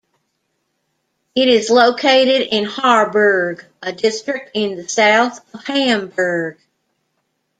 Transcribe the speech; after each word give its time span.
It 1.35 1.47
is 1.47 1.69
located 1.69 2.47
in 2.51 2.63
Harburg, 2.65 3.63
a 3.83 3.91
district 3.93 4.49
in 4.55 4.75
the 4.75 4.89
south 4.89 5.45
of 5.53 5.63
Hamburg. 5.65 6.57